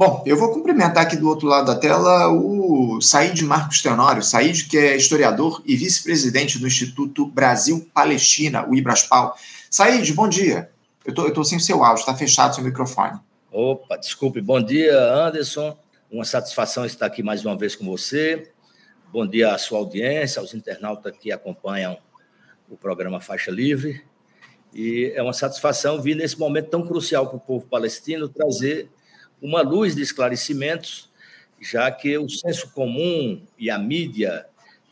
[0.00, 4.22] Bom, eu vou cumprimentar aqui do outro lado da tela o Said Marcos Tenório.
[4.22, 9.36] Said, que é historiador e vice-presidente do Instituto Brasil-Palestina, o Ibraspal.
[9.70, 10.70] Said, bom dia.
[11.04, 13.20] Eu tô, tô sem o seu áudio, está fechado o seu microfone.
[13.52, 14.40] Opa, desculpe.
[14.40, 15.76] Bom dia, Anderson.
[16.10, 18.50] Uma satisfação estar aqui mais uma vez com você.
[19.12, 21.98] Bom dia à sua audiência, aos internautas que acompanham
[22.70, 24.02] o programa Faixa Livre.
[24.72, 28.88] E é uma satisfação vir nesse momento tão crucial para o povo palestino trazer
[29.40, 31.10] uma luz de esclarecimentos,
[31.60, 34.46] já que o senso comum e a mídia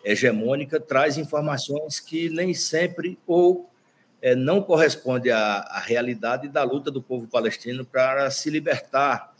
[0.04, 3.68] hegemônica traz informações que nem sempre ou
[4.20, 9.32] é, não corresponde à, à realidade da luta do povo palestino para se libertar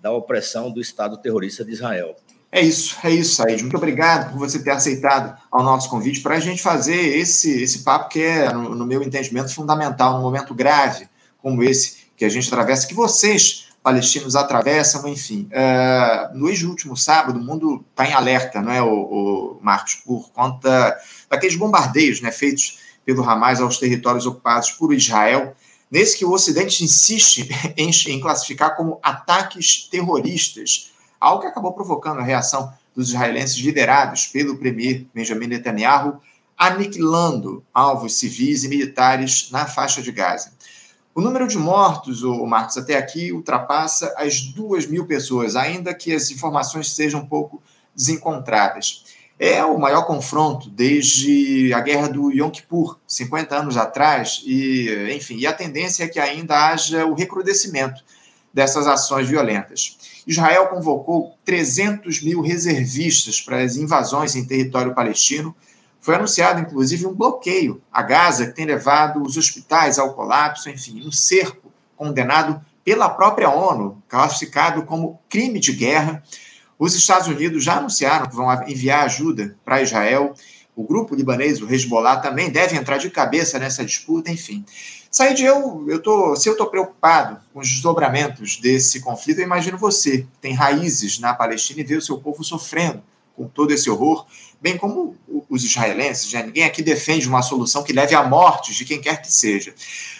[0.00, 2.16] da opressão do Estado terrorista de Israel.
[2.50, 3.62] É isso, é isso, Said.
[3.62, 7.82] Muito obrigado por você ter aceitado ao nosso convite para a gente fazer esse, esse
[7.82, 11.08] papo que é, no, no meu entendimento, fundamental, num momento grave
[11.38, 15.48] como esse que a gente atravessa, que vocês palestinos atravessam, enfim.
[15.50, 20.30] Uh, no último sábado, o mundo está em alerta, não é, o, o, Marcos, por
[20.30, 20.96] conta
[21.28, 25.54] daqueles bombardeios né, feitos pelo Hamas aos territórios ocupados por Israel,
[25.90, 32.20] nesse que o Ocidente insiste em, em classificar como ataques terroristas, algo que acabou provocando
[32.20, 36.20] a reação dos israelenses liderados pelo premier Benjamin Netanyahu,
[36.56, 40.52] aniquilando alvos civis e militares na faixa de Gaza.
[41.14, 46.14] O número de mortos, o Marcos, até aqui ultrapassa as duas mil pessoas, ainda que
[46.14, 47.62] as informações sejam um pouco
[47.94, 49.04] desencontradas.
[49.38, 55.36] É o maior confronto desde a guerra do Yom Kippur, 50 anos atrás, e, enfim,
[55.36, 58.02] e a tendência é que ainda haja o recrudescimento
[58.52, 59.98] dessas ações violentas.
[60.26, 65.54] Israel convocou 300 mil reservistas para as invasões em território palestino,
[66.02, 71.00] foi anunciado, inclusive, um bloqueio a Gaza, que tem levado os hospitais ao colapso, enfim,
[71.06, 76.20] um cerco condenado pela própria ONU, classificado como crime de guerra.
[76.76, 80.34] Os Estados Unidos já anunciaram que vão enviar ajuda para Israel.
[80.74, 84.64] O grupo libanês, o Hezbollah, também deve entrar de cabeça nessa disputa, enfim.
[85.08, 89.78] Said, eu, eu tô, se eu estou preocupado com os desdobramentos desse conflito, eu imagino
[89.78, 93.04] você, que tem raízes na Palestina e vê o seu povo sofrendo
[93.36, 94.26] com todo esse horror,
[94.60, 95.16] bem como
[95.52, 96.42] os israelenses, né?
[96.42, 99.74] ninguém aqui defende uma solução que leve à morte de quem quer que seja.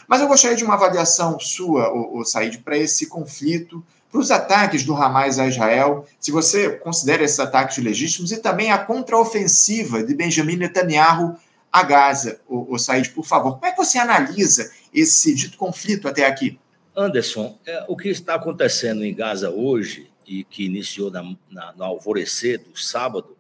[0.07, 4.31] Mas eu gostaria de uma avaliação sua, o, o Said, para esse conflito, para os
[4.31, 10.05] ataques do Hamas a Israel, se você considera esses ataques legítimos, e também a contraofensiva
[10.05, 11.35] de Benjamin Netanyahu
[11.73, 12.39] a Gaza.
[12.47, 16.59] O, o Said, por favor, como é que você analisa esse dito conflito até aqui?
[16.95, 21.85] Anderson, é, o que está acontecendo em Gaza hoje e que iniciou na, na, no
[21.85, 23.35] alvorecer do sábado,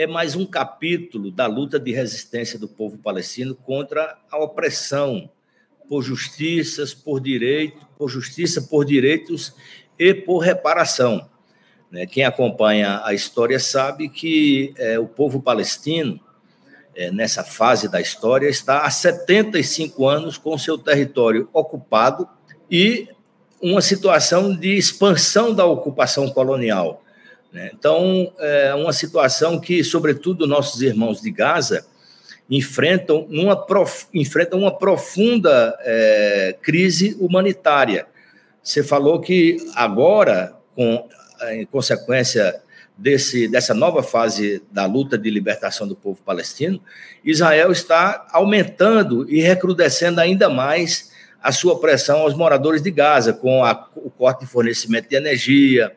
[0.00, 5.30] é mais um capítulo da luta de resistência do povo palestino contra a opressão
[5.90, 9.54] por justiças, por direito, por justiça, por direitos
[9.98, 11.28] e por reparação.
[11.90, 12.06] Né?
[12.06, 16.18] Quem acompanha a história sabe que é, o povo palestino,
[16.96, 22.26] é, nessa fase da história, está há 75 anos com seu território ocupado
[22.70, 23.06] e
[23.60, 27.04] uma situação de expansão da ocupação colonial.
[27.52, 27.70] Né?
[27.74, 31.86] Então, é uma situação que, sobretudo, nossos irmãos de Gaza
[32.48, 34.06] enfrentam uma, prof...
[34.12, 38.06] enfrentam uma profunda é, crise humanitária.
[38.62, 41.08] Você falou que agora, com,
[41.52, 42.60] em consequência
[42.96, 46.80] desse, dessa nova fase da luta de libertação do povo palestino,
[47.24, 51.10] Israel está aumentando e recrudescendo ainda mais
[51.42, 55.92] a sua pressão aos moradores de Gaza, com a, o corte de fornecimento de energia,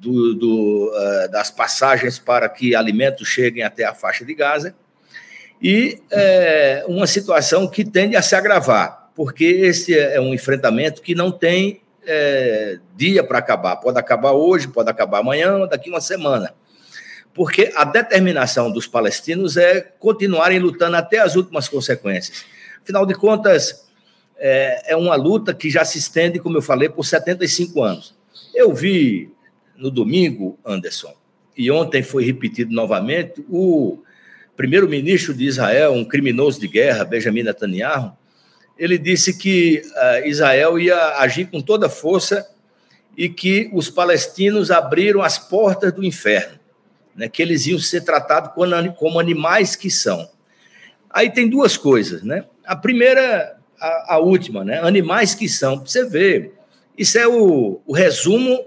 [0.00, 4.74] do, do, uh, das passagens para que alimentos cheguem até a faixa de Gaza,
[5.62, 11.14] e é, uma situação que tende a se agravar, porque esse é um enfrentamento que
[11.14, 13.76] não tem é, dia para acabar.
[13.76, 16.54] Pode acabar hoje, pode acabar amanhã, daqui uma semana.
[17.34, 22.46] Porque a determinação dos palestinos é continuarem lutando até as últimas consequências.
[22.82, 23.86] Afinal de contas,
[24.38, 28.14] é, é uma luta que já se estende, como eu falei, por 75 anos.
[28.54, 29.30] Eu vi
[29.80, 31.14] no domingo, Anderson,
[31.56, 33.98] e ontem foi repetido novamente, o
[34.56, 38.12] primeiro-ministro de Israel, um criminoso de guerra, Benjamin Netanyahu,
[38.78, 42.48] ele disse que uh, Israel ia agir com toda força
[43.16, 46.58] e que os palestinos abriram as portas do inferno,
[47.14, 48.52] né, que eles iam ser tratados
[48.96, 50.28] como animais que são.
[51.10, 52.44] Aí tem duas coisas, né?
[52.64, 54.78] A primeira a, a última, né?
[54.80, 55.80] Animais que são.
[55.80, 56.52] Você vê,
[56.96, 58.64] isso é o, o resumo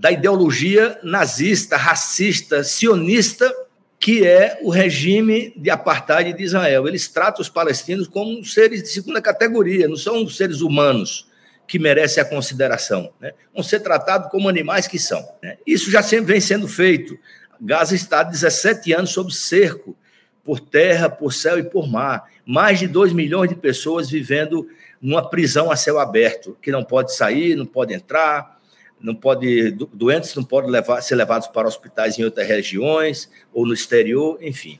[0.00, 3.54] da ideologia nazista, racista, sionista,
[3.98, 6.88] que é o regime de apartheid de Israel.
[6.88, 11.28] Eles tratam os palestinos como seres de segunda categoria, não são seres humanos
[11.68, 13.12] que merece a consideração.
[13.20, 13.34] Né?
[13.52, 15.22] Vão ser tratados como animais que são.
[15.42, 15.58] Né?
[15.66, 17.18] Isso já sempre vem sendo feito.
[17.60, 19.94] Gaza está há 17 anos sob cerco,
[20.42, 22.24] por terra, por céu e por mar.
[22.46, 24.66] Mais de 2 milhões de pessoas vivendo
[24.98, 28.59] numa prisão a céu aberto, que não pode sair, não pode entrar,
[29.00, 33.72] não pode doentes não podem levar, ser levados para hospitais em outras regiões ou no
[33.72, 34.78] exterior, enfim.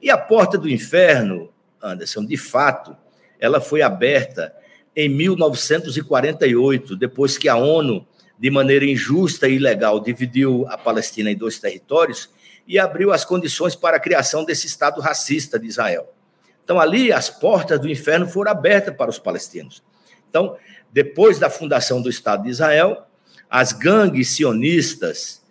[0.00, 1.50] E a porta do inferno,
[1.80, 2.96] Anderson, de fato,
[3.38, 4.52] ela foi aberta
[4.94, 8.06] em 1948, depois que a ONU,
[8.38, 12.28] de maneira injusta e ilegal, dividiu a Palestina em dois territórios
[12.66, 16.12] e abriu as condições para a criação desse Estado racista de Israel.
[16.64, 19.82] Então, ali, as portas do inferno foram abertas para os palestinos.
[20.28, 20.56] Então,
[20.92, 23.06] depois da fundação do Estado de Israel,
[23.52, 25.42] as gangues sionistas,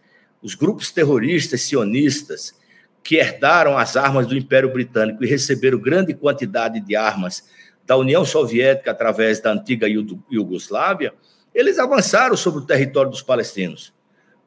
[0.41, 2.51] os grupos terroristas sionistas,
[3.03, 7.47] que herdaram as armas do Império Britânico e receberam grande quantidade de armas
[7.85, 11.13] da União Soviética através da antiga Iugoslávia,
[11.53, 13.93] eles avançaram sobre o território dos palestinos.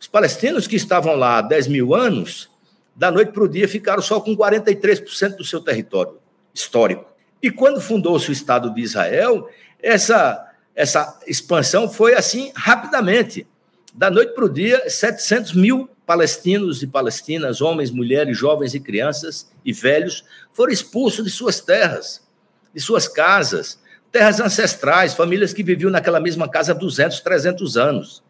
[0.00, 2.50] Os palestinos que estavam lá há 10 mil anos,
[2.96, 6.18] da noite para o dia, ficaram só com 43% do seu território
[6.52, 7.06] histórico.
[7.40, 9.48] E quando fundou-se o Estado de Israel,
[9.80, 13.46] essa, essa expansão foi assim rapidamente.
[13.94, 19.50] Da noite para o dia, 700 mil palestinos e palestinas, homens, mulheres, jovens e crianças
[19.64, 22.22] e velhos, foram expulsos de suas terras,
[22.74, 23.78] de suas casas,
[24.10, 28.22] terras ancestrais, famílias que viviam naquela mesma casa há 200, 300 anos.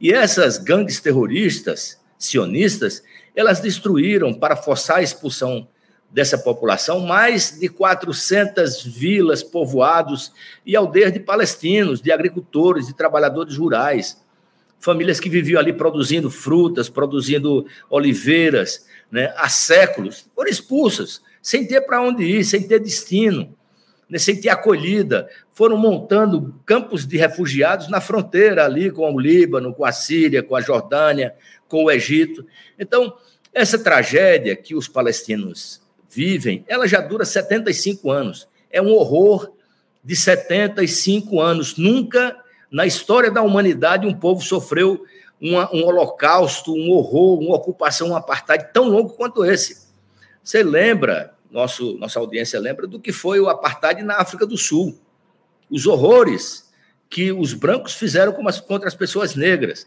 [0.00, 3.02] E essas gangues terroristas, sionistas,
[3.36, 5.68] elas destruíram, para forçar a expulsão
[6.12, 10.30] dessa população, mais de 400 vilas, povoados
[10.64, 14.22] e aldeias de palestinos, de agricultores, de trabalhadores rurais,
[14.78, 21.80] famílias que viviam ali produzindo frutas, produzindo oliveiras, né, há séculos, foram expulsas, sem ter
[21.82, 23.56] para onde ir, sem ter destino,
[24.08, 29.74] né, sem ter acolhida, foram montando campos de refugiados na fronteira ali com o Líbano,
[29.74, 31.34] com a Síria, com a Jordânia,
[31.68, 32.44] com o Egito.
[32.78, 33.16] Então,
[33.54, 35.81] essa tragédia que os palestinos
[36.12, 38.46] vivem, ela já dura 75 anos.
[38.70, 39.52] É um horror
[40.04, 41.76] de 75 anos.
[41.76, 42.36] Nunca
[42.70, 45.04] na história da humanidade um povo sofreu
[45.40, 49.88] uma, um holocausto, um horror, uma ocupação, um apartheid tão longo quanto esse.
[50.42, 54.98] Você lembra, nosso, nossa audiência lembra, do que foi o apartheid na África do Sul.
[55.70, 56.70] Os horrores
[57.08, 58.32] que os brancos fizeram
[58.66, 59.86] contra as pessoas negras.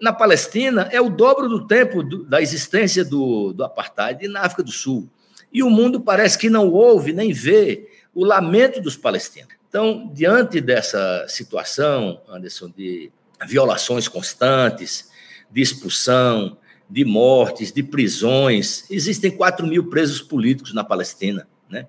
[0.00, 4.62] Na Palestina, é o dobro do tempo do, da existência do, do apartheid na África
[4.62, 5.08] do Sul.
[5.52, 9.54] E o mundo parece que não ouve nem vê o lamento dos palestinos.
[9.68, 13.10] Então, diante dessa situação, Anderson, de
[13.46, 15.10] violações constantes,
[15.50, 16.58] de expulsão,
[16.88, 21.86] de mortes, de prisões, existem 4 mil presos políticos na Palestina, né?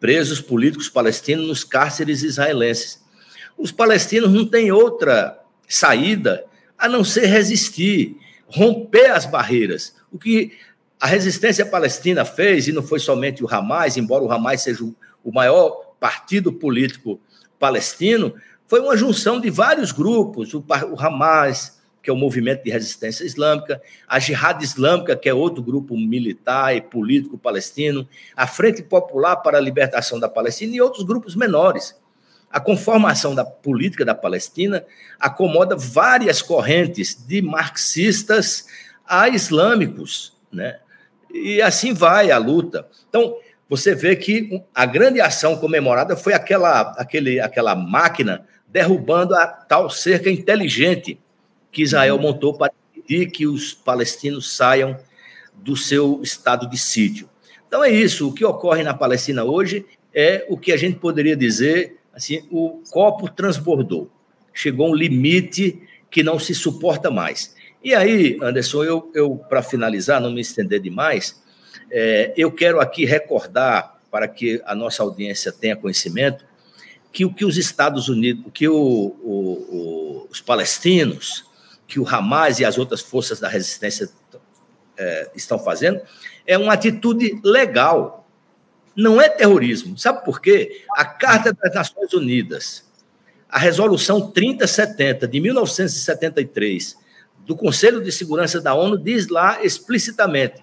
[0.00, 3.02] presos políticos palestinos nos cárceres israelenses.
[3.56, 6.44] Os palestinos não têm outra saída
[6.76, 8.16] a não ser resistir,
[8.46, 9.94] romper as barreiras.
[10.10, 10.52] O que
[11.04, 14.82] a resistência palestina fez, e não foi somente o Hamas, embora o Hamas seja
[15.22, 17.20] o maior partido político
[17.58, 18.34] palestino,
[18.66, 20.64] foi uma junção de vários grupos, o,
[20.98, 25.94] Hamas, que é o movimento de resistência islâmica, a Jihad Islâmica, que é outro grupo
[25.94, 31.36] militar e político palestino, a Frente Popular para a Libertação da Palestina e outros grupos
[31.36, 31.94] menores.
[32.50, 34.82] A conformação da política da Palestina
[35.20, 38.64] acomoda várias correntes, de marxistas
[39.06, 40.78] a islâmicos, né?
[41.34, 42.88] E assim vai a luta.
[43.08, 43.36] Então,
[43.68, 49.90] você vê que a grande ação comemorada foi aquela, aquele, aquela máquina derrubando a tal
[49.90, 51.18] cerca inteligente
[51.72, 54.96] que Israel montou para impedir que os palestinos saiam
[55.54, 57.28] do seu estado de sítio.
[57.66, 58.28] Então é isso.
[58.28, 62.80] O que ocorre na Palestina hoje é o que a gente poderia dizer assim: o
[62.90, 64.08] copo transbordou.
[64.52, 67.56] Chegou um limite que não se suporta mais.
[67.84, 71.38] E aí, Anderson, eu, eu para finalizar, não me estender demais,
[71.90, 76.46] é, eu quero aqui recordar, para que a nossa audiência tenha conhecimento,
[77.12, 81.44] que o que os Estados Unidos, que o, o, o, os palestinos,
[81.86, 84.08] que o Hamas e as outras forças da resistência
[84.96, 86.00] é, estão fazendo,
[86.46, 88.26] é uma atitude legal.
[88.96, 89.98] Não é terrorismo.
[89.98, 90.84] Sabe por quê?
[90.96, 92.84] A Carta das Nações Unidas,
[93.48, 97.03] a Resolução 3070 de 1973,
[97.46, 100.62] do Conselho de Segurança da ONU diz lá explicitamente: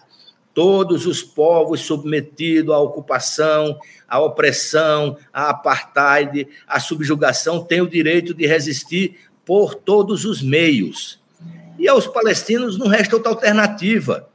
[0.54, 8.34] todos os povos submetidos à ocupação, à opressão, à apartheid, à subjugação têm o direito
[8.34, 11.20] de resistir por todos os meios.
[11.78, 14.30] E aos palestinos não resta outra alternativa.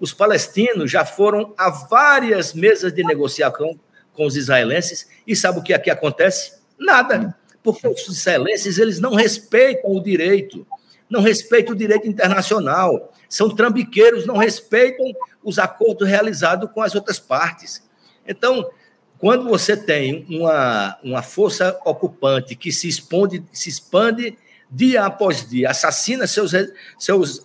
[0.00, 3.78] Os palestinos já foram a várias mesas de negociação
[4.12, 6.58] com os israelenses e sabe o que aqui acontece?
[6.78, 10.66] Nada porque os israelenses eles não respeitam o direito,
[11.08, 15.06] não respeitam o direito internacional, são trambiqueiros, não respeitam
[15.42, 17.82] os acordos realizados com as outras partes.
[18.26, 18.70] Então,
[19.18, 24.36] quando você tem uma, uma força ocupante que se expande, se expande
[24.70, 26.52] dia após dia, assassina seus,
[26.98, 27.42] seus,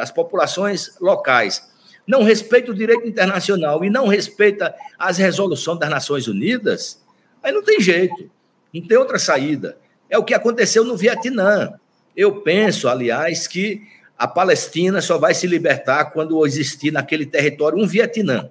[0.00, 1.72] as populações locais,
[2.06, 7.02] não respeita o direito internacional e não respeita as resoluções das Nações Unidas,
[7.42, 8.30] aí não tem jeito,
[8.72, 9.78] não tem outra saída.
[10.10, 11.78] É o que aconteceu no Vietnã.
[12.16, 13.82] Eu penso, aliás, que
[14.16, 18.50] a Palestina só vai se libertar quando existir naquele território um Vietnã.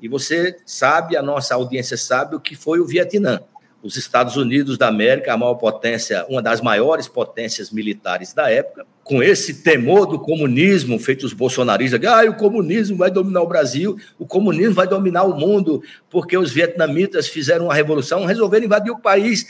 [0.00, 3.40] E você sabe, a nossa audiência sabe o que foi o Vietnã
[3.82, 8.84] os Estados Unidos da América, a maior potência, uma das maiores potências militares da época,
[9.04, 13.96] com esse temor do comunismo, feito os bolsonaristas, ah, o comunismo vai dominar o Brasil,
[14.18, 18.98] o comunismo vai dominar o mundo, porque os vietnamitas fizeram uma revolução, resolveram invadir o
[18.98, 19.46] país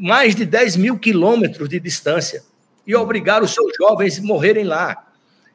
[0.00, 2.42] mais de 10 mil quilômetros de distância
[2.86, 5.06] e obrigaram os seus jovens a morrerem lá.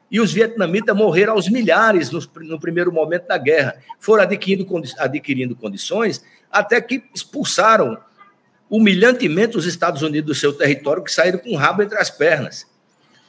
[0.08, 3.76] E os vietnamitas morreram aos milhares no, no primeiro momento da guerra.
[3.98, 4.64] Foram adquirindo,
[4.98, 7.98] adquirindo condições até que expulsaram
[8.70, 12.68] humilhantemente os Estados Unidos do seu território, que saíram com o rabo entre as pernas.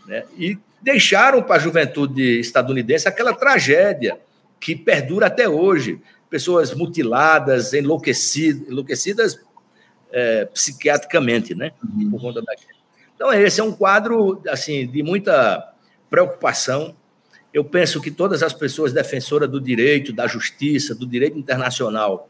[0.06, 0.24] Né?
[0.38, 4.20] E deixaram para a juventude estadunidense aquela tragédia
[4.60, 6.00] que perdura até hoje.
[6.30, 9.47] Pessoas mutiladas, enlouquecidas, enlouquecidas
[10.12, 11.72] é, psiquiatricamente, né?
[11.84, 12.12] Uhum.
[12.12, 12.78] Por conta da guerra.
[13.16, 15.74] Então, esse é um quadro assim de muita
[16.10, 16.96] preocupação.
[17.54, 22.30] Eu penso que todas as pessoas defensoras do direito, da justiça, do direito internacional,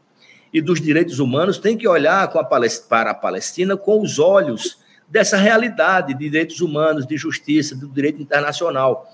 [0.52, 2.44] e dos direitos humanos tem que olhar a
[2.88, 8.20] para a Palestina com os olhos dessa realidade de direitos humanos, de justiça, do direito
[8.20, 9.06] internacional.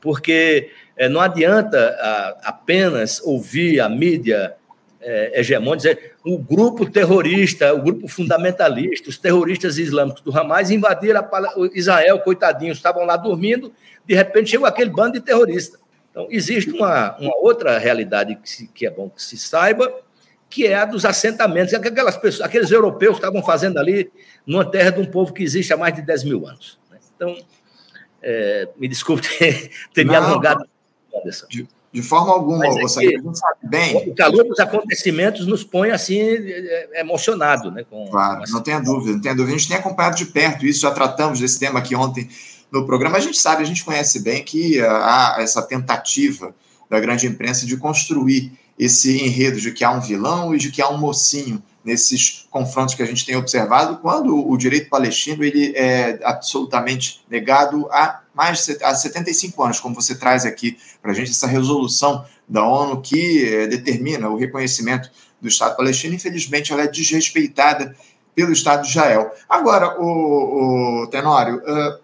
[0.00, 4.54] Porque é, não adianta a, apenas ouvir a mídia
[5.00, 11.28] é, hegemônica dizer o grupo terrorista, o grupo fundamentalista, os terroristas islâmicos do Hamas invadiram
[11.74, 13.72] Israel, coitadinhos, estavam lá dormindo,
[14.04, 15.80] de repente chegou aquele bando de terroristas.
[16.10, 19.92] Então, existe uma, uma outra realidade que, se, que é bom que se saiba,
[20.48, 24.10] que é a dos assentamentos, que aquelas pessoas, aqueles europeus estavam fazendo ali
[24.46, 26.78] numa terra de um povo que existe há mais de 10 mil anos.
[26.90, 26.98] Né?
[27.14, 27.36] Então,
[28.22, 30.66] é, me desculpe ter, ter me alongado.
[31.48, 33.96] De, de, forma alguma, é você não sabe bem.
[33.96, 37.70] O calor dos acontecimentos nos põe assim é, é, emocionado.
[37.70, 39.54] Né, com, claro, com não tenha dúvida, não tenha dúvida.
[39.54, 42.28] A gente tem acompanhado de perto isso, já tratamos desse tema aqui ontem
[42.70, 43.16] no programa.
[43.16, 46.54] A gente sabe, a gente conhece bem que há essa tentativa
[46.90, 50.82] da grande imprensa de construir esse enredo de que há um vilão e de que
[50.82, 55.72] há um mocinho nesses confrontos que a gente tem observado, quando o direito palestino ele
[55.76, 61.14] é absolutamente negado há mais de há 75 anos, como você traz aqui para a
[61.14, 66.82] gente essa resolução da ONU que é, determina o reconhecimento do Estado palestino, infelizmente ela
[66.82, 67.96] é desrespeitada
[68.34, 69.32] pelo Estado de Israel.
[69.48, 71.98] Agora, o, o Tenório, uh,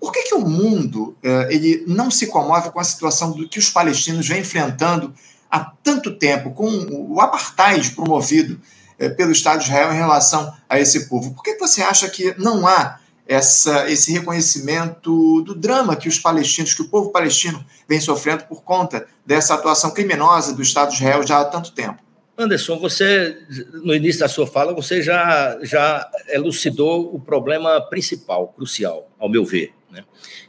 [0.00, 3.58] por que, que o mundo uh, ele não se comove com a situação do que
[3.58, 5.12] os palestinos vêm enfrentando
[5.50, 8.60] há tanto tempo com o apartheid promovido
[8.98, 11.34] eh, pelo Estado de Israel em relação a esse povo.
[11.34, 16.74] Por que você acha que não há essa, esse reconhecimento do drama que os palestinos,
[16.74, 21.26] que o povo palestino vem sofrendo por conta dessa atuação criminosa do Estado de Israel
[21.26, 22.02] já há tanto tempo?
[22.38, 23.36] Anderson, você,
[23.82, 29.44] no início da sua fala, você já, já elucidou o problema principal, crucial, ao meu
[29.44, 30.04] ver né?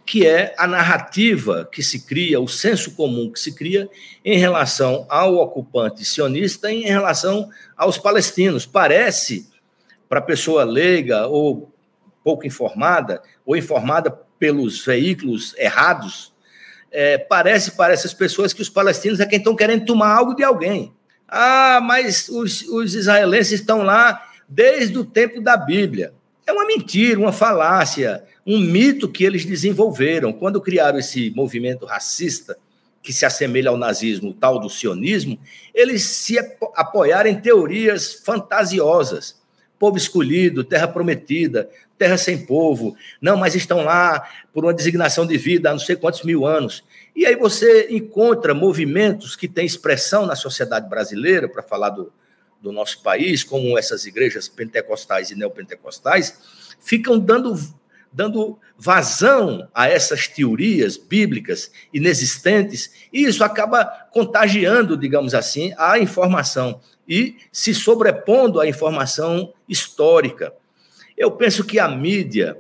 [0.05, 3.89] que é a narrativa que se cria, o senso comum que se cria
[4.23, 8.65] em relação ao ocupante sionista e em relação aos palestinos.
[8.65, 9.47] Parece,
[10.09, 11.71] para a pessoa leiga ou
[12.27, 16.33] pouco informada, ou informada pelos veículos errados,
[16.91, 20.43] é, parece para essas pessoas que os palestinos é quem estão querendo tomar algo de
[20.43, 20.93] alguém.
[21.25, 26.13] Ah, mas os, os israelenses estão lá desde o tempo da Bíblia.
[26.45, 30.33] É uma mentira, uma falácia, um mito que eles desenvolveram.
[30.33, 32.57] Quando criaram esse movimento racista,
[33.01, 35.39] que se assemelha ao nazismo, o tal do sionismo,
[35.73, 36.37] eles se
[36.75, 39.36] apoiaram em teorias fantasiosas.
[39.79, 42.95] Povo escolhido, terra prometida, terra sem povo.
[43.21, 46.83] Não, mas estão lá por uma designação de vida há não sei quantos mil anos.
[47.15, 52.11] E aí você encontra movimentos que têm expressão na sociedade brasileira, para falar do,
[52.61, 57.55] do nosso país, como essas igrejas pentecostais e neopentecostais, ficam dando,
[58.17, 66.81] dando vazão a essas teorias bíblicas inexistentes, e isso acaba contagiando, digamos assim, a informação
[67.07, 70.51] e se sobrepondo à informação histórica.
[71.15, 72.57] Eu penso que a mídia,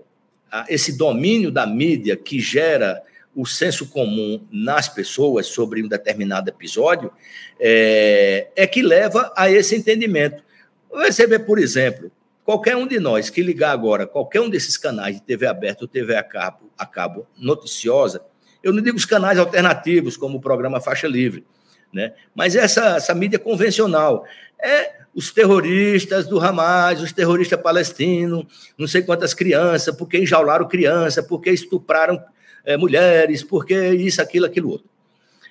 [0.69, 3.01] esse domínio da mídia que gera
[3.35, 7.11] o senso comum nas pessoas sobre um determinado episódio
[7.59, 10.43] é, é que leva a esse entendimento.
[10.91, 12.11] Você vê, por exemplo,
[12.47, 15.87] qualquer um de nós que ligar agora, qualquer um desses canais de TV aberta ou
[15.87, 18.21] TV a cabo, a cabo noticiosa,
[18.63, 21.45] eu não digo os canais alternativos, como o programa Faixa Livre,
[21.91, 22.13] né?
[22.33, 24.25] mas essa, essa mídia convencional.
[24.57, 28.45] É os terroristas do Hamas, os terroristas palestinos,
[28.77, 32.23] não sei quantas crianças, porque enjaularam criança, porque estupraram
[32.63, 34.87] é, mulheres, porque isso, aquilo, aquilo outro.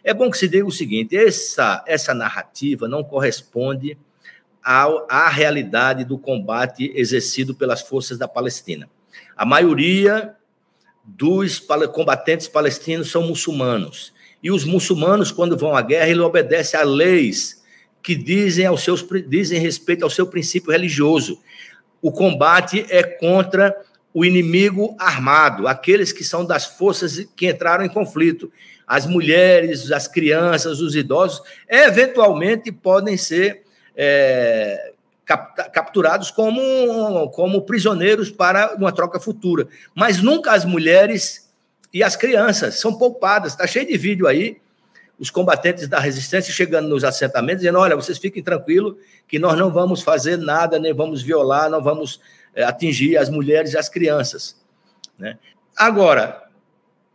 [0.02, 3.98] É bom que se diga o seguinte: essa, essa narrativa não corresponde
[4.66, 8.90] ao, à realidade do combate exercido pelas forças da Palestina.
[9.36, 10.34] A maioria
[11.04, 14.12] dos combatentes palestinos são muçulmanos.
[14.42, 17.62] E os muçulmanos, quando vão à guerra, eles obedecem a leis
[18.02, 21.40] que dizem, aos seus, dizem respeito ao seu princípio religioso.
[22.02, 23.72] O combate é contra
[24.12, 28.50] o inimigo armado, aqueles que são das forças que entraram em conflito.
[28.84, 33.65] As mulheres, as crianças, os idosos, eventualmente podem ser
[33.96, 34.92] é,
[35.72, 39.66] capturados como, como prisioneiros para uma troca futura.
[39.94, 41.50] Mas nunca as mulheres
[41.92, 43.52] e as crianças são poupadas.
[43.52, 44.58] Está cheio de vídeo aí,
[45.18, 49.72] os combatentes da resistência chegando nos assentamentos, dizendo: olha, vocês fiquem tranquilos que nós não
[49.72, 52.20] vamos fazer nada, nem vamos violar, não vamos
[52.54, 54.56] é, atingir as mulheres e as crianças.
[55.18, 55.38] Né?
[55.76, 56.44] Agora,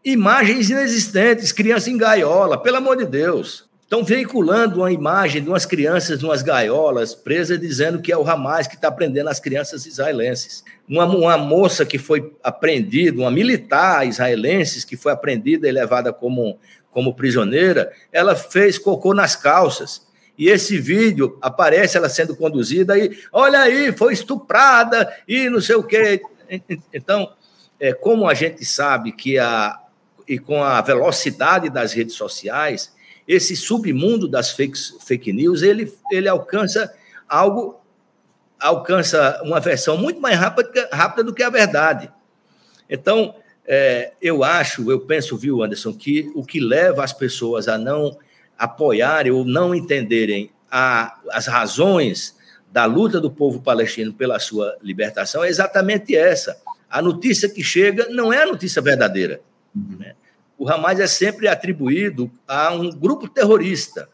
[0.03, 3.69] imagens inexistentes, criança em gaiola, pelo amor de Deus.
[3.91, 8.65] Estão veiculando uma imagem de umas crianças umas gaiolas presas, dizendo que é o Hamas
[8.65, 10.63] que está prendendo as crianças israelenses.
[10.87, 16.57] Uma, uma moça que foi apreendida, uma militar israelense que foi apreendida e levada como,
[16.89, 20.07] como prisioneira, ela fez cocô nas calças.
[20.37, 25.75] E esse vídeo aparece ela sendo conduzida e, olha aí, foi estuprada e não sei
[25.75, 26.21] o quê.
[26.93, 27.33] Então,
[27.77, 29.77] é, como a gente sabe que a,
[30.25, 32.93] e com a velocidade das redes sociais,
[33.27, 36.93] esse submundo das fake, fake news, ele, ele alcança
[37.27, 37.79] algo,
[38.59, 42.11] alcança uma versão muito mais rápida, rápida do que a verdade.
[42.89, 43.35] Então,
[43.65, 48.17] é, eu acho, eu penso, viu, Anderson, que o que leva as pessoas a não
[48.57, 52.35] apoiarem ou não entenderem a, as razões
[52.71, 56.57] da luta do povo palestino pela sua libertação é exatamente essa.
[56.89, 59.41] A notícia que chega não é a notícia verdadeira.
[59.73, 60.15] Né?
[60.61, 64.07] O Hamas é sempre atribuído a um grupo terrorista.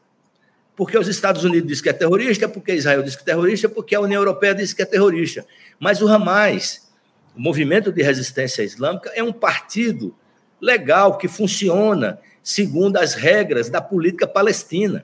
[0.77, 3.93] Porque os Estados Unidos dizem que é terrorista, porque Israel diz que é terrorista, porque
[3.93, 5.45] a União Europeia diz que é terrorista.
[5.77, 6.89] Mas o Hamas,
[7.35, 10.15] o Movimento de Resistência Islâmica, é um partido
[10.61, 15.03] legal que funciona segundo as regras da política palestina.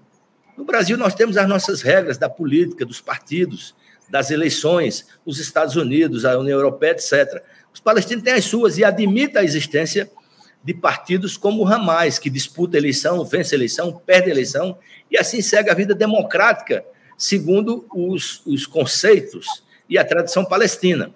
[0.56, 3.76] No Brasil, nós temos as nossas regras da política, dos partidos,
[4.10, 7.44] das eleições, os Estados Unidos, a União Europeia, etc.
[7.74, 10.10] Os palestinos têm as suas e admitem a existência
[10.63, 14.78] de partidos como o Hamas, que disputa eleição, vence eleição, perde eleição,
[15.12, 16.86] e assim segue a vida democrática,
[17.17, 19.45] segundo os, os conceitos
[19.89, 21.13] e a tradição palestina.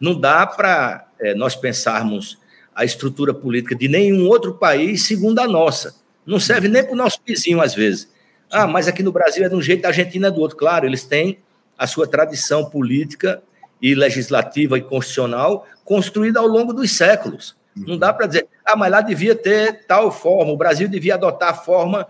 [0.00, 2.38] Não dá para é, nós pensarmos
[2.74, 5.94] a estrutura política de nenhum outro país segundo a nossa.
[6.24, 8.08] Não serve nem para o nosso vizinho, às vezes.
[8.50, 10.56] Ah, mas aqui no Brasil é de um jeito, a Argentina é do outro.
[10.56, 11.38] Claro, eles têm
[11.78, 13.42] a sua tradição política
[13.80, 17.56] e legislativa e constitucional construída ao longo dos séculos.
[17.76, 21.50] Não dá para dizer, ah, mas lá devia ter tal forma, o Brasil devia adotar
[21.50, 22.06] a forma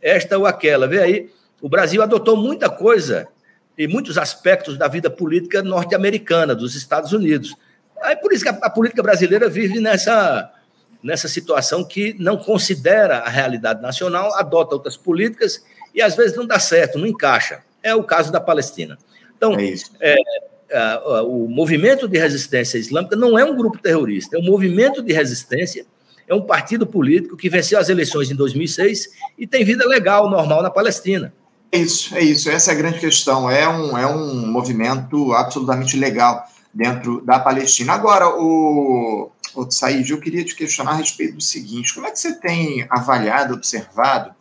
[0.00, 0.86] esta ou aquela.
[0.86, 1.30] Vê aí,
[1.60, 3.28] o Brasil adotou muita coisa
[3.76, 7.54] e muitos aspectos da vida política norte-americana, dos Estados Unidos.
[8.00, 10.50] Aí por isso que a, a, política brasileira vive nessa,
[11.02, 15.62] nessa situação que não considera a realidade nacional, adota outras políticas
[15.94, 17.62] e às vezes não dá certo, não encaixa.
[17.82, 18.98] É o caso da Palestina.
[19.36, 20.16] Então, é, é
[21.26, 25.84] o movimento de resistência islâmica não é um grupo terrorista, é um movimento de resistência,
[26.28, 30.62] é um partido político que venceu as eleições em 2006 e tem vida legal, normal
[30.62, 31.32] na Palestina.
[31.72, 32.50] É isso, é isso.
[32.50, 33.50] Essa é a grande questão.
[33.50, 37.92] É um, é um movimento absolutamente legal dentro da Palestina.
[37.92, 42.18] Agora, o, o Said, eu queria te questionar a respeito do seguinte: como é que
[42.18, 44.34] você tem avaliado, observado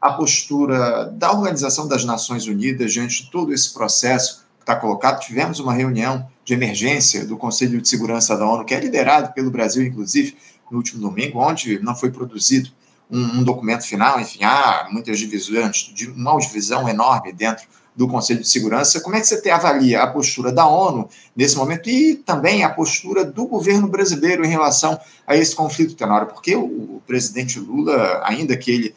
[0.00, 5.20] a postura da Organização das Nações Unidas diante de todo esse processo está colocado.
[5.20, 9.48] Tivemos uma reunião de emergência do Conselho de Segurança da ONU, que é liderado pelo
[9.48, 10.36] Brasil, inclusive,
[10.68, 12.70] no último domingo, onde não foi produzido
[13.08, 18.48] um, um documento final, enfim, há muitas divisões, uma divisão enorme dentro do Conselho de
[18.48, 19.00] Segurança.
[19.00, 23.24] Como é que você avalia a postura da ONU nesse momento e também a postura
[23.24, 26.26] do governo brasileiro em relação a esse conflito, Tenório?
[26.26, 28.94] Porque o, o presidente Lula, ainda que ele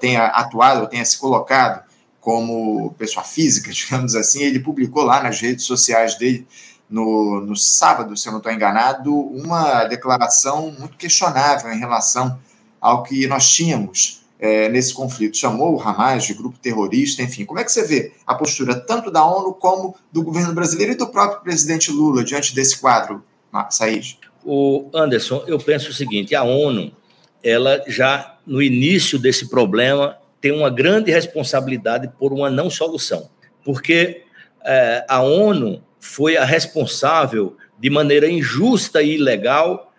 [0.00, 1.84] tenha atuado, tenha se colocado
[2.24, 6.46] como pessoa física, digamos assim, ele publicou lá nas redes sociais dele,
[6.88, 12.38] no, no sábado, se eu não estou enganado, uma declaração muito questionável em relação
[12.80, 17.44] ao que nós tínhamos é, nesse conflito, chamou o Hamas de grupo terrorista, enfim.
[17.44, 20.96] Como é que você vê a postura tanto da ONU como do governo brasileiro e
[20.96, 23.22] do próprio presidente Lula diante desse quadro,
[23.70, 24.18] Said?
[24.44, 26.92] O Anderson, eu penso o seguinte: a ONU,
[27.42, 33.30] ela já no início desse problema tem uma grande responsabilidade por uma não solução,
[33.64, 34.24] porque
[34.62, 39.90] é, a ONU foi a responsável de maneira injusta e ilegal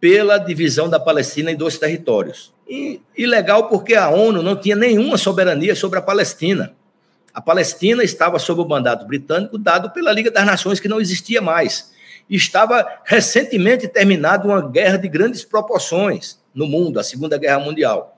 [0.00, 2.50] pela divisão da Palestina em dois territórios.
[2.66, 6.74] E ilegal porque a ONU não tinha nenhuma soberania sobre a Palestina.
[7.34, 11.42] A Palestina estava sob o mandato britânico dado pela Liga das Nações, que não existia
[11.42, 11.92] mais.
[12.26, 18.16] Estava recentemente terminada uma guerra de grandes proporções no mundo, a Segunda Guerra Mundial.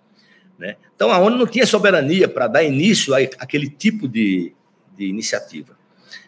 [0.63, 0.77] Né?
[0.95, 4.55] Então a ONU não tinha soberania para dar início àquele tipo de,
[4.97, 5.77] de iniciativa.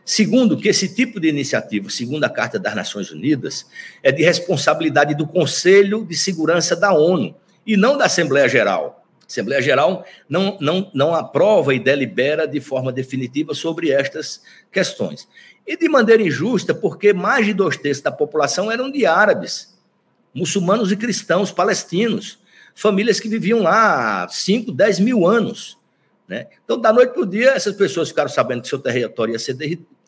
[0.05, 3.65] Segundo, que esse tipo de iniciativa, segundo a Carta das Nações Unidas,
[4.03, 7.33] é de responsabilidade do Conselho de Segurança da ONU
[7.65, 9.07] e não da Assembleia Geral.
[9.23, 14.43] A Assembleia Geral não, não, não aprova e delibera de forma definitiva sobre estas
[14.73, 15.29] questões.
[15.65, 19.79] E de maneira injusta, porque mais de dois terços da população eram de árabes,
[20.35, 22.43] muçulmanos e cristãos palestinos,
[22.75, 25.79] famílias que viviam lá há 5, 10 mil anos.
[26.29, 26.47] Né?
[26.65, 29.57] Então, da noite para o dia, essas pessoas ficaram sabendo que seu território ia ser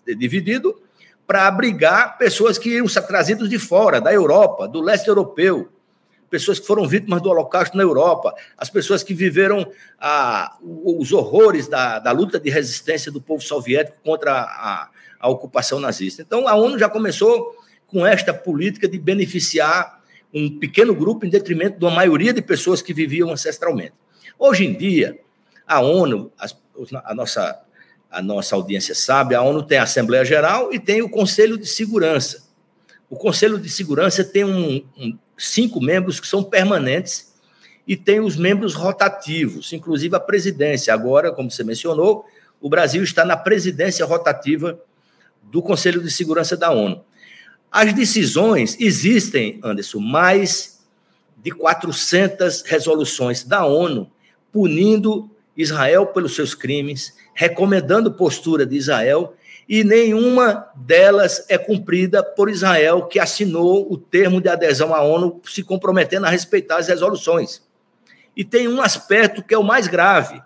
[0.07, 0.81] dividido
[1.27, 5.69] para abrigar pessoas que iam ser trazidas de fora, da Europa, do leste europeu,
[6.31, 9.67] pessoas que foram vítimas do Holocausto na Europa, as pessoas que viveram
[10.63, 16.23] os horrores da, da, luta de resistência do povo soviético contra a, a ocupação nazista.
[16.23, 17.55] Então, a ONU já começou
[17.87, 20.01] com esta política de beneficiar
[20.37, 23.95] um pequeno grupo em detrimento de uma maioria de pessoas que viviam ancestralmente.
[24.39, 25.19] Hoje em dia,
[25.67, 26.47] a ONU, a,
[27.11, 27.63] a nossa
[28.09, 31.67] a nossa audiência sabe, a ONU tem a Assembleia Geral e tem o Conselho de
[31.67, 32.47] Segurança.
[33.11, 37.35] O Conselho de Segurança tem um, um, cinco membros que são permanentes
[37.87, 40.95] e tem os membros rotativos, inclusive a presidência.
[40.95, 42.25] Agora, como você mencionou,
[42.61, 44.81] o Brasil está na presidência rotativa
[45.43, 47.05] do Conselho de Segurança da ONU.
[47.71, 50.81] As decisões existem, Anderson, mais
[51.43, 54.11] de 400 resoluções da ONU
[54.53, 59.35] punindo Israel pelos seus crimes, recomendando postura de Israel,
[59.69, 65.41] e nenhuma delas é cumprida por Israel, que assinou o termo de adesão à ONU,
[65.45, 67.63] se comprometendo a respeitar as resoluções.
[68.37, 70.41] E tem um aspecto que é o mais grave: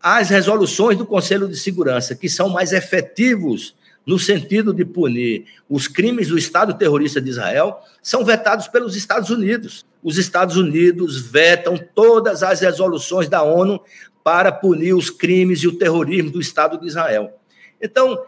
[0.00, 3.74] as resoluções do Conselho de Segurança, que são mais efetivos
[4.06, 9.30] no sentido de punir os crimes do Estado terrorista de Israel, são vetados pelos Estados
[9.30, 9.84] Unidos.
[10.02, 13.80] Os Estados Unidos vetam todas as resoluções da ONU
[14.22, 17.38] para punir os crimes e o terrorismo do Estado de Israel.
[17.82, 18.24] Então,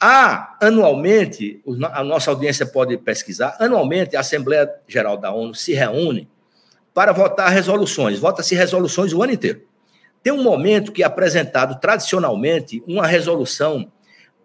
[0.00, 1.60] há anualmente,
[1.92, 6.28] a nossa audiência pode pesquisar, anualmente a Assembleia Geral da ONU se reúne
[6.94, 8.18] para votar resoluções.
[8.18, 9.62] Vota-se resoluções o ano inteiro.
[10.22, 13.91] Tem um momento que é apresentado tradicionalmente uma resolução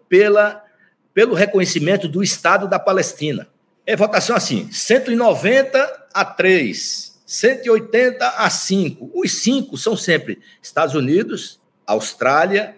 [0.08, 0.64] pela,
[1.12, 3.48] pelo reconhecimento do Estado da Palestina.
[3.86, 9.10] É votação assim: 190 a 3, 180 a 5.
[9.14, 12.76] Os cinco são sempre Estados Unidos, Austrália,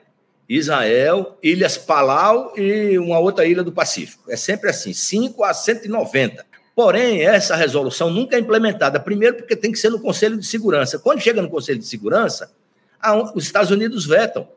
[0.49, 4.31] Israel, Ilhas Palau e uma outra ilha do Pacífico.
[4.31, 6.45] É sempre assim, 5 a 190.
[6.75, 8.99] Porém, essa resolução nunca é implementada.
[8.99, 10.99] Primeiro, porque tem que ser no Conselho de Segurança.
[10.99, 12.53] Quando chega no Conselho de Segurança,
[13.35, 14.49] os Estados Unidos vetam.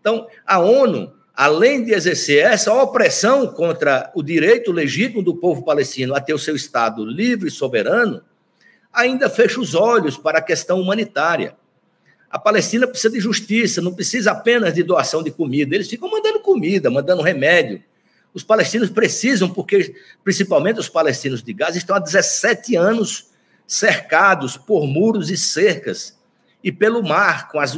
[0.00, 6.12] Então, a ONU, além de exercer essa opressão contra o direito legítimo do povo palestino
[6.12, 8.20] a ter o seu Estado livre e soberano,
[8.92, 11.56] ainda fecha os olhos para a questão humanitária.
[12.28, 15.76] A Palestina precisa de justiça, não precisa apenas de doação de comida.
[15.76, 17.84] Eles ficam mandando comida, mandando remédio.
[18.34, 23.28] Os palestinos precisam, porque, principalmente os palestinos de Gaza, estão há 17 anos
[23.64, 26.17] cercados por muros e cercas
[26.68, 27.74] e pelo mar, com as,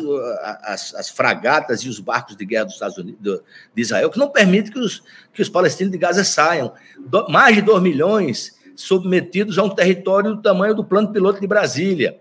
[0.64, 3.40] as, as fragatas e os barcos de guerra dos Estados Unidos,
[3.72, 5.00] de Israel, que não permite que os,
[5.33, 6.72] que os palestinos de Gaza saiam.
[6.98, 11.46] Do, mais de 2 milhões submetidos a um território do tamanho do plano piloto de
[11.46, 12.18] Brasília,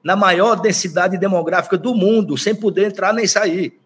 [0.00, 3.80] na maior densidade demográfica do mundo, sem poder entrar nem sair.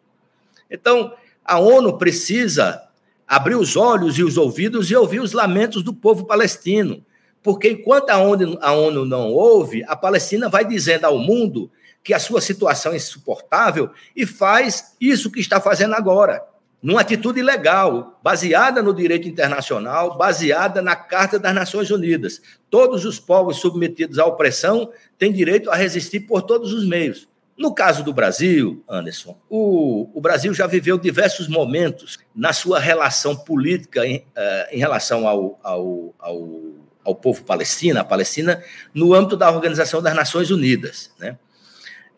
[0.70, 2.83] Então, a ONU precisa
[3.27, 7.03] abrir os olhos e os ouvidos e ouvir os lamentos do povo palestino,
[7.42, 11.70] porque enquanto a ONU, a ONU não ouve, a Palestina vai dizendo ao mundo
[12.07, 16.40] que a sua situação é insuportável e faz isso que está fazendo agora
[16.81, 22.40] numa atitude legal, baseada no direito internacional, baseada na Carta das Nações Unidas.
[22.71, 27.27] Todos os povos submetidos à opressão têm direito a resistir por todos os meios.
[27.59, 33.35] No caso do Brasil, Anderson, o, o Brasil já viveu diversos momentos na sua relação
[33.35, 34.23] política em, uh,
[34.71, 36.61] em relação ao, ao, ao,
[37.03, 38.62] ao povo palestino, a Palestina,
[38.95, 41.11] no âmbito da Organização das Nações Unidas.
[41.19, 41.37] Né?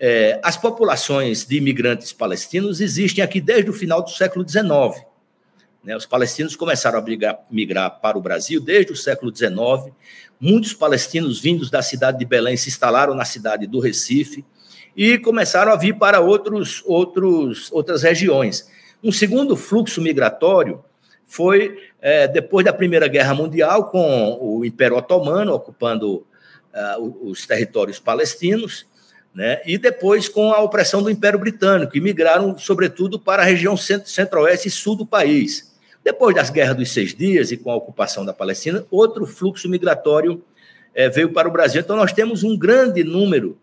[0.01, 5.05] É, as populações de imigrantes palestinos existem aqui desde o final do século XIX.
[5.83, 5.97] Né?
[5.97, 9.93] Os palestinos começaram a migrar, migrar para o Brasil desde o século XIX.
[10.41, 14.45] Muitos palestinos vindos da cidade de Belém se instalaram na cidade do Recife
[14.97, 18.69] e começaram a vir para outros, outros, outras regiões.
[19.03, 20.85] Um segundo fluxo migratório
[21.27, 26.27] foi é, depois da Primeira Guerra Mundial, com o Império Otomano ocupando
[26.75, 28.87] uh, os territórios palestinos,
[29.35, 29.61] né?
[29.65, 34.69] e depois com a opressão do Império Britânico, que migraram, sobretudo, para a região centro-oeste
[34.69, 35.77] e sul do país.
[36.03, 40.43] Depois das guerras dos seis dias e com a ocupação da Palestina, outro fluxo migratório
[40.95, 41.81] é, veio para o Brasil.
[41.81, 43.59] Então, nós temos um grande número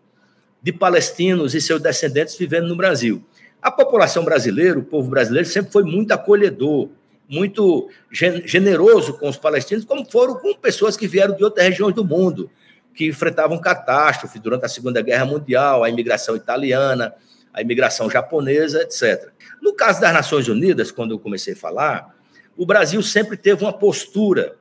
[0.62, 3.22] de palestinos e seus descendentes vivendo no Brasil.
[3.60, 6.88] A população brasileira, o povo brasileiro, sempre foi muito acolhedor,
[7.28, 12.04] muito generoso com os palestinos, como foram com pessoas que vieram de outras regiões do
[12.04, 12.50] mundo,
[12.96, 17.14] que enfrentavam catástrofe durante a Segunda Guerra Mundial, a imigração italiana,
[17.52, 19.30] a imigração japonesa, etc.
[19.60, 22.16] No caso das Nações Unidas, quando eu comecei a falar,
[22.56, 24.56] o Brasil sempre teve uma postura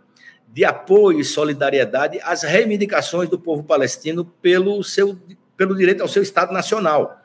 [0.51, 5.17] de apoio e solidariedade às reivindicações do povo palestino pelo, seu,
[5.55, 7.21] pelo direito ao seu Estado Nacional.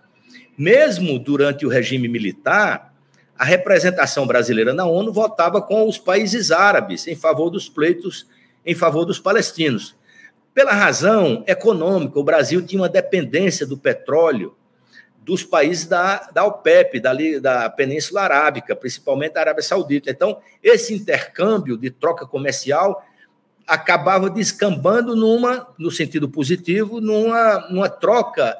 [0.57, 2.95] Mesmo durante o regime militar,
[3.37, 8.27] a representação brasileira na ONU votava com os países árabes em favor dos pleitos
[8.65, 9.97] em favor dos palestinos.
[10.53, 14.57] Pela razão econômica, o Brasil tinha uma dependência do petróleo
[15.23, 20.11] dos países da, da OPEP, da, da Península Arábica, principalmente da Arábia Saudita.
[20.11, 23.05] Então, esse intercâmbio de troca comercial
[23.67, 28.59] acabava descambando numa, no sentido positivo, numa, numa troca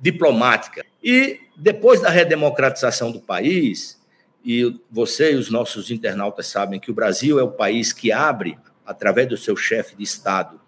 [0.00, 0.84] diplomática.
[1.02, 4.00] E depois da redemocratização do país,
[4.44, 8.56] e você e os nossos internautas sabem que o Brasil é o país que abre,
[8.86, 10.60] através do seu chefe de Estado,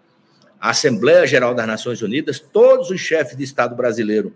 [0.59, 4.33] a Assembleia Geral das Nações Unidas, todos os chefes de Estado brasileiro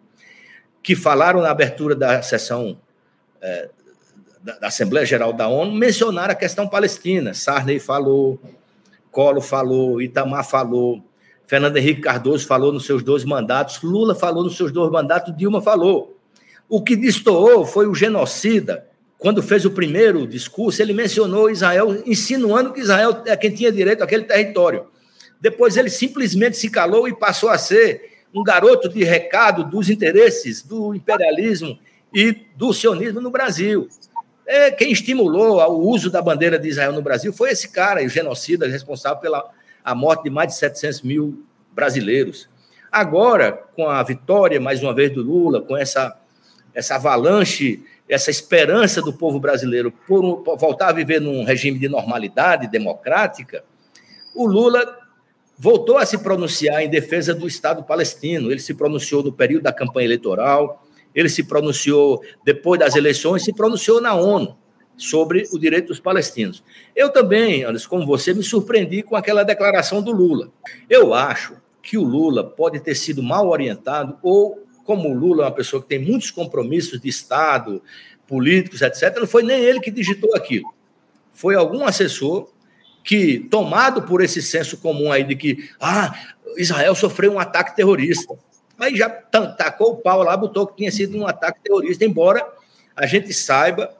[0.84, 2.78] que falaram na abertura da sessão
[3.42, 3.70] é,
[4.42, 7.34] da, Assembleia Geral da ONU mencionaram a questão palestina.
[7.34, 8.40] Sarney falou,
[9.12, 11.04] Collor falou, Itamar falou,
[11.46, 15.62] Fernando Henrique Cardoso falou nos seus dois mandatos, Lula falou nos seus dois mandatos, Dilma
[15.62, 16.18] falou.
[16.68, 18.88] O que destoou foi o genocida.
[19.18, 24.04] Quando fez o primeiro discurso, ele mencionou Israel, insinuando que Israel é quem tinha direito
[24.04, 24.88] àquele território.
[25.42, 30.62] Depois ele simplesmente se calou e passou a ser um garoto de recado dos interesses
[30.62, 31.78] do imperialismo
[32.14, 33.90] e do sionismo no Brasil.
[34.46, 38.08] É, quem estimulou o uso da bandeira de Israel no Brasil foi esse cara, o
[38.08, 39.50] genocida responsável pela
[39.84, 42.48] a morte de mais de 700 mil brasileiros.
[42.92, 46.16] Agora, com a vitória, mais uma vez, do Lula, com essa,
[46.74, 51.88] essa avalanche, essa esperança do povo brasileiro por, por voltar a viver num regime de
[51.88, 53.64] normalidade democrática,
[54.36, 55.01] o Lula
[55.62, 58.50] voltou a se pronunciar em defesa do Estado palestino.
[58.52, 63.54] Ele se pronunciou no período da campanha eleitoral, ele se pronunciou depois das eleições, se
[63.54, 64.58] pronunciou na ONU
[64.98, 66.64] sobre o direito dos palestinos.
[66.96, 70.50] Eu também, Anderson, como você, me surpreendi com aquela declaração do Lula.
[70.90, 75.46] Eu acho que o Lula pode ter sido mal orientado ou como o Lula é
[75.46, 77.84] uma pessoa que tem muitos compromissos de Estado,
[78.26, 80.74] políticos, etc., não foi nem ele que digitou aquilo.
[81.32, 82.50] Foi algum assessor
[83.04, 86.14] que, tomado por esse senso comum aí de que ah,
[86.58, 88.34] Israel sofreu um ataque terrorista,
[88.80, 92.46] aí já tacou o pau lá, botou que tinha sido um ataque terrorista, embora
[92.96, 93.94] a gente saiba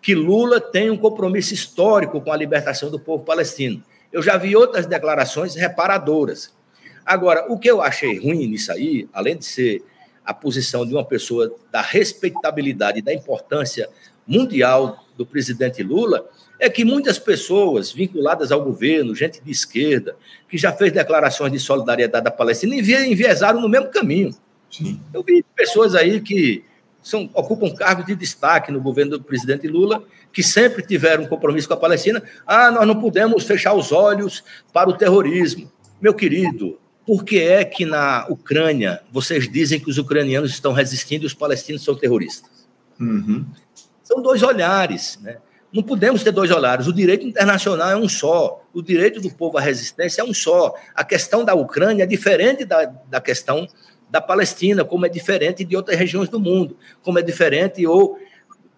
[0.00, 3.82] que Lula tem um compromisso histórico com a libertação do povo palestino.
[4.12, 6.54] Eu já vi outras declarações reparadoras.
[7.04, 9.82] Agora, o que eu achei ruim nisso aí, além de ser
[10.24, 13.88] a posição de uma pessoa da respeitabilidade e da importância
[14.26, 20.16] mundial do presidente Lula, é que muitas pessoas vinculadas ao governo, gente de esquerda,
[20.48, 24.34] que já fez declarações de solidariedade à Palestina, enviesaram no mesmo caminho.
[24.70, 25.00] Sim.
[25.12, 26.64] Eu vi pessoas aí que
[27.02, 31.68] são, ocupam cargos de destaque no governo do presidente Lula, que sempre tiveram um compromisso
[31.68, 32.22] com a Palestina.
[32.46, 35.70] Ah, nós não podemos fechar os olhos para o terrorismo.
[36.00, 41.22] Meu querido, por que é que na Ucrânia vocês dizem que os ucranianos estão resistindo
[41.22, 42.68] e os palestinos são terroristas?
[43.00, 43.46] Uhum.
[44.02, 45.38] São dois olhares, né?
[45.72, 46.86] Não podemos ter dois olhares.
[46.86, 48.62] O direito internacional é um só.
[48.72, 50.74] O direito do povo à resistência é um só.
[50.94, 53.68] A questão da Ucrânia é diferente da, da questão
[54.10, 58.18] da Palestina, como é diferente de outras regiões do mundo, como é diferente ou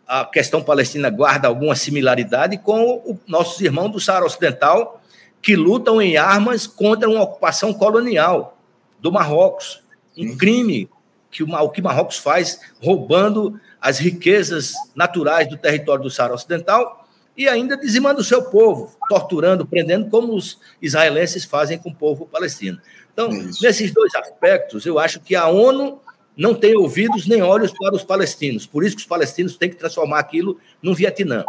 [0.06, 5.00] a questão palestina guarda alguma similaridade com os nossos irmãos do Saara Ocidental
[5.40, 8.58] que lutam em armas contra uma ocupação colonial
[8.98, 9.84] do Marrocos.
[10.18, 10.90] Um crime
[11.30, 17.48] que o, que Marrocos faz roubando as riquezas naturais do território do Saara Ocidental e
[17.48, 22.78] ainda dizimando o seu povo, torturando, prendendo, como os israelenses fazem com o povo palestino.
[23.12, 23.62] Então, Isso.
[23.62, 26.00] nesses dois aspectos, eu acho que a ONU
[26.36, 28.66] não tem ouvidos nem olhos para os palestinos.
[28.66, 31.44] Por isso que os palestinos têm que transformar aquilo num Vietnã.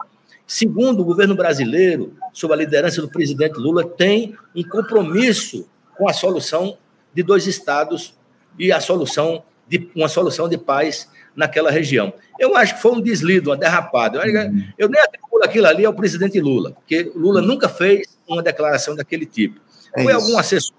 [0.46, 5.66] Segundo, o governo brasileiro, sob a liderança do presidente Lula, tem um compromisso
[5.98, 6.78] com a solução
[7.14, 8.14] de dois estados
[8.60, 12.14] e a solução de uma solução de paz naquela região.
[12.38, 14.20] Eu acho que foi um deslido, uma derrapada.
[14.28, 18.98] Eu, eu nem atribuo aquilo ali ao presidente Lula, porque Lula nunca fez uma declaração
[18.98, 19.62] daquele tipo.
[19.96, 20.74] É foi algum assessor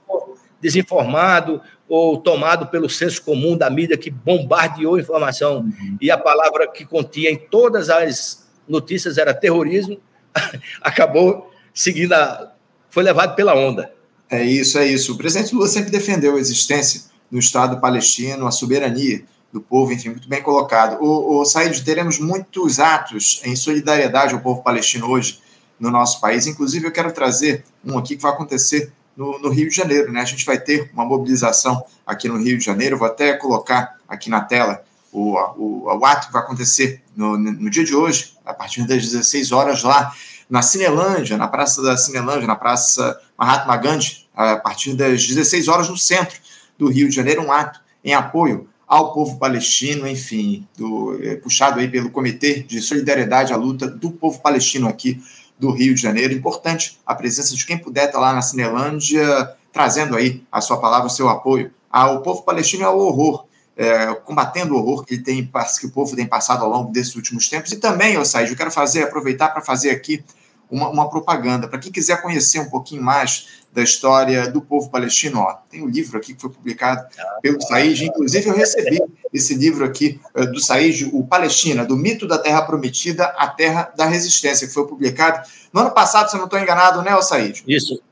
[0.60, 5.96] desinformado ou tomado pelo senso comum da mídia que bombardeou informação uhum.
[6.00, 9.98] e a palavra que continha em todas as notícias era terrorismo,
[10.82, 12.52] acabou seguindo a,
[12.90, 13.90] foi levado pela onda.
[14.30, 15.14] É isso, é isso.
[15.14, 20.10] O presidente Lula sempre defendeu a existência do Estado palestino, a soberania do povo, enfim,
[20.10, 21.02] muito bem colocado.
[21.02, 25.40] O, o Said, teremos muitos atos em solidariedade ao povo palestino hoje
[25.80, 26.46] no nosso país.
[26.46, 30.20] Inclusive, eu quero trazer um aqui que vai acontecer no, no, Rio de Janeiro, né?
[30.20, 32.98] A gente vai ter uma mobilização aqui no Rio de Janeiro.
[32.98, 37.70] Vou até colocar aqui na tela o, o, o ato que vai acontecer no, no
[37.70, 40.12] dia de hoje, a partir das 16 horas, lá
[40.48, 45.88] na Cinelândia, na Praça da Cinelândia, na Praça Mahatma Gandhi, a partir das 16 horas
[45.88, 46.38] no centro
[46.82, 51.78] do Rio de Janeiro, um ato em apoio ao povo palestino, enfim, do, é, puxado
[51.78, 55.22] aí pelo Comitê de Solidariedade à Luta do Povo Palestino aqui
[55.56, 56.34] do Rio de Janeiro.
[56.34, 61.06] Importante a presença de quem puder estar lá na Cinelândia, trazendo aí a sua palavra,
[61.06, 63.44] o seu apoio ao povo palestino e ao horror,
[63.76, 67.48] é, combatendo o horror que, tem, que o povo tem passado ao longo desses últimos
[67.48, 67.70] tempos.
[67.70, 70.24] E também, Osaid, eu quero fazer, aproveitar para fazer aqui
[70.72, 71.68] uma, uma propaganda.
[71.68, 75.88] Para quem quiser conhecer um pouquinho mais da história do povo palestino, ó, tem um
[75.88, 77.06] livro aqui que foi publicado
[77.42, 79.00] pelo Said, inclusive eu recebi
[79.32, 83.92] esse livro aqui uh, do Said, o Palestina, do mito da Terra Prometida à Terra
[83.96, 87.62] da Resistência, que foi publicado no ano passado, se eu não estou enganado, né, Said?
[87.68, 88.02] Isso.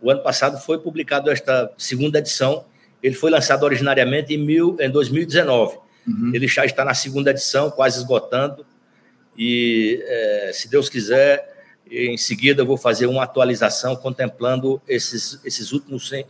[0.00, 2.64] O ano passado foi publicado esta segunda edição.
[3.02, 5.78] Ele foi lançado originariamente em, mil, em 2019.
[6.06, 6.32] Uhum.
[6.34, 8.66] Ele já está na segunda edição, quase esgotando.
[9.36, 11.51] E, é, se Deus quiser,
[11.92, 16.24] em seguida, eu vou fazer uma atualização contemplando esses, esses últimos uh,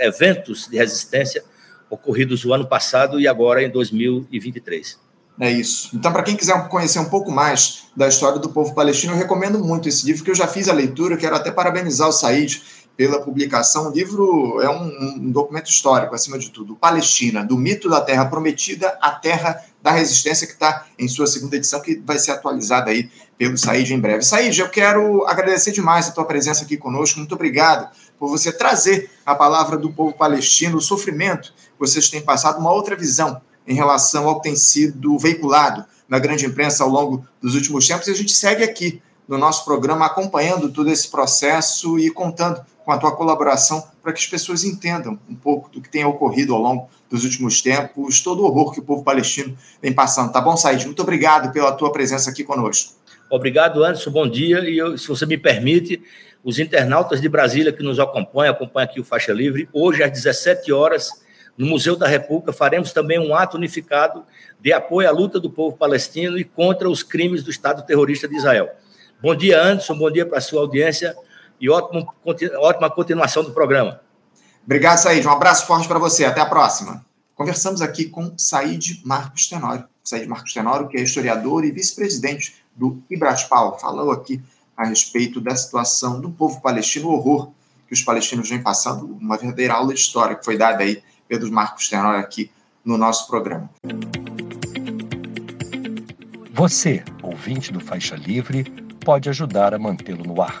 [0.00, 1.42] eventos de resistência
[1.88, 4.98] ocorridos no ano passado e agora em 2023.
[5.38, 5.90] É isso.
[5.94, 9.62] Então, para quem quiser conhecer um pouco mais da história do povo palestino, eu recomendo
[9.62, 12.62] muito esse livro, que eu já fiz a leitura, quero até parabenizar o Said
[12.96, 13.90] pela publicação.
[13.90, 16.74] O livro é um, um documento histórico, acima de tudo.
[16.76, 21.54] Palestina, do mito da terra prometida à terra da resistência, que está em sua segunda
[21.54, 24.24] edição, que vai ser atualizada aí pelo Said em breve.
[24.24, 27.20] Said, eu quero agradecer demais a tua presença aqui conosco.
[27.20, 32.20] Muito obrigado por você trazer a palavra do povo palestino, o sofrimento que vocês têm
[32.20, 36.90] passado, uma outra visão em relação ao que tem sido veiculado na grande imprensa ao
[36.90, 38.08] longo dos últimos tempos.
[38.08, 42.90] E a gente segue aqui no nosso programa acompanhando todo esse processo e contando com
[42.90, 46.62] a tua colaboração para que as pessoas entendam um pouco do que tem ocorrido ao
[46.62, 50.30] longo dos últimos tempos, todo o horror que o povo palestino vem passando.
[50.30, 50.84] Tá bom, Said?
[50.84, 52.94] Muito obrigado pela tua presença aqui conosco.
[53.28, 54.12] Obrigado, Anderson.
[54.12, 54.60] Bom dia.
[54.60, 56.00] E eu, se você me permite,
[56.44, 60.72] os internautas de Brasília que nos acompanham, acompanham aqui o Faixa Livre, hoje às 17
[60.72, 61.10] horas,
[61.58, 64.22] no Museu da República, faremos também um ato unificado
[64.60, 68.36] de apoio à luta do povo palestino e contra os crimes do Estado terrorista de
[68.36, 68.70] Israel.
[69.20, 69.98] Bom dia, Anderson.
[69.98, 71.16] Bom dia para a sua audiência
[71.60, 72.12] e ótimo,
[72.58, 74.00] ótima continuação do programa.
[74.64, 75.26] Obrigado, Said.
[75.26, 76.24] Um abraço forte para você.
[76.24, 77.04] Até a próxima.
[77.34, 79.84] Conversamos aqui com Said Marcos Tenório.
[80.02, 84.42] Said Marcos Tenório, que é historiador e vice-presidente do Ibraspal, falou aqui
[84.76, 87.50] a respeito da situação do povo palestino, o horror
[87.86, 91.50] que os palestinos vêm passando, uma verdadeira aula de história que foi dada aí Pedro
[91.50, 92.50] Marcos Tenório aqui
[92.84, 93.70] no nosso programa.
[96.52, 98.64] Você, ouvinte do Faixa Livre,
[99.04, 100.60] pode ajudar a mantê-lo no ar.